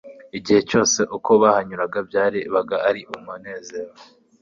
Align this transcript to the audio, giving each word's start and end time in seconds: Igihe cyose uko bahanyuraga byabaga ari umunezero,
Igihe 0.37 0.59
cyose 0.69 0.99
uko 1.17 1.31
bahanyuraga 1.41 1.99
byabaga 2.07 2.75
ari 2.89 3.01
umunezero, 3.15 3.91